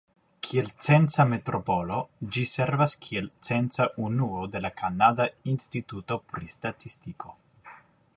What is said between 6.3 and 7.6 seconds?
pri Statistiko.